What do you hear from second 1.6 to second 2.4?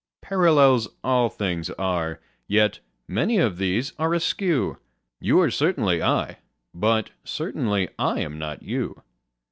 are: